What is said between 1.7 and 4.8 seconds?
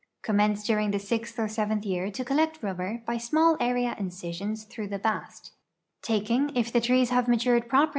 year to collect rubber by small area incisions